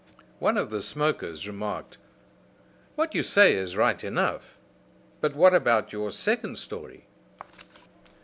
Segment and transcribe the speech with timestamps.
[0.39, 1.99] One of the smokers remarked:
[2.95, 4.57] "What you say is right enough;
[5.19, 7.05] but what about your second story?"